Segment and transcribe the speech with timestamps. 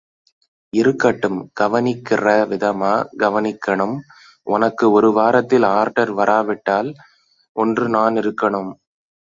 [0.73, 1.37] இருக்கட்டும்...
[1.59, 3.95] கவனிக்கிற விதமா கவனிக்கணும்...
[4.47, 6.91] ஒனக்கு ஒரு வாரத்தில் ஆர்டர் வராட்டால்
[7.55, 8.71] ஒன்று நான் இருக்கணும்.